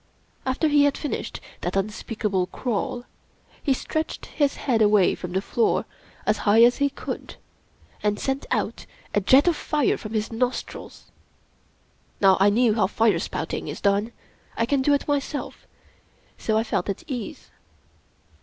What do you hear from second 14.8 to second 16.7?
do it myself— so I